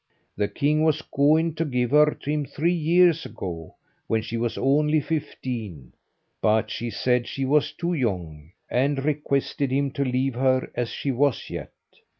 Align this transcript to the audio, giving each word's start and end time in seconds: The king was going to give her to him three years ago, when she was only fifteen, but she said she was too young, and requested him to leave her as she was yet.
The 0.35 0.47
king 0.47 0.81
was 0.81 1.03
going 1.03 1.53
to 1.53 1.63
give 1.63 1.91
her 1.91 2.15
to 2.23 2.31
him 2.31 2.43
three 2.43 2.73
years 2.73 3.23
ago, 3.23 3.75
when 4.07 4.23
she 4.23 4.35
was 4.35 4.57
only 4.57 4.99
fifteen, 4.99 5.93
but 6.41 6.71
she 6.71 6.89
said 6.89 7.27
she 7.27 7.45
was 7.45 7.71
too 7.71 7.93
young, 7.93 8.51
and 8.67 9.05
requested 9.05 9.69
him 9.69 9.91
to 9.91 10.03
leave 10.03 10.33
her 10.33 10.71
as 10.75 10.89
she 10.89 11.11
was 11.11 11.51
yet. 11.51 11.69